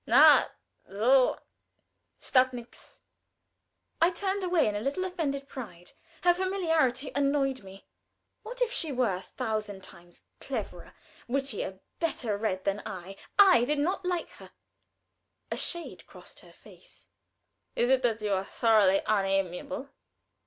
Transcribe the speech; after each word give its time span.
Na! 0.07 0.47
's 0.91 0.99
schad't 2.19 2.53
nix." 2.53 3.01
I 4.01 4.09
turned 4.09 4.43
away 4.43 4.67
in 4.67 4.75
a 4.75 4.79
little 4.81 5.05
offended 5.05 5.47
pride. 5.47 5.91
Her 6.23 6.33
familiarity 6.33 7.11
annoyed 7.13 7.61
me. 7.63 7.85
What 8.41 8.63
if 8.63 8.73
she 8.73 8.91
were 8.91 9.13
a 9.13 9.21
thousand 9.21 9.83
times 9.83 10.23
cleverer, 10.39 10.95
wittier, 11.27 11.81
better 11.99 12.35
read 12.35 12.63
than 12.65 12.81
I? 12.83 13.15
I 13.37 13.63
did 13.65 13.77
not 13.77 14.03
like 14.03 14.29
her. 14.29 14.49
A 15.51 15.57
shade 15.57 16.07
crossed 16.07 16.39
her 16.39 16.51
face. 16.53 17.07
"Is 17.75 17.89
it 17.89 18.01
that 18.01 18.23
you 18.23 18.33
are 18.33 18.43
thoroughly 18.43 19.03
unamiable?" 19.05 19.87